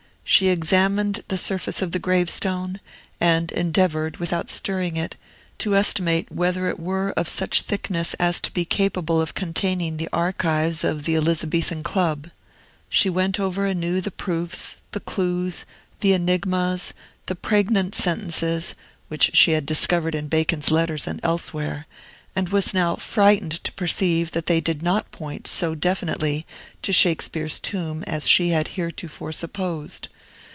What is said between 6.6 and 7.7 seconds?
it were of such